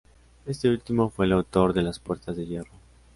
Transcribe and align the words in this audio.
Este 0.47 0.67
último 0.67 1.11
fue 1.11 1.27
el 1.27 1.31
autor 1.33 1.73
de 1.73 1.83
las 1.83 1.99
puertas 1.99 2.35
de 2.35 2.47
hierro. 2.47 2.71